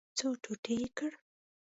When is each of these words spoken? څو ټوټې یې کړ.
څو 0.17 0.27
ټوټې 0.43 0.73
یې 0.81 0.87
کړ. 0.97 1.11